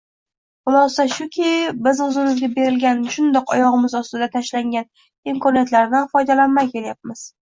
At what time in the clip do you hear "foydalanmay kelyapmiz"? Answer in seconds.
6.15-7.23